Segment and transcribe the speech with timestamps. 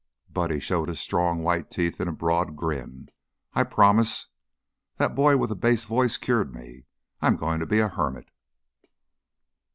[0.33, 3.09] Buddy showed his strong, white teeth in a broad grin.
[3.53, 4.29] "I promise!
[4.97, 6.85] That boy with the bass voice cured me.
[7.21, 8.31] I'm goin' to be a hermit."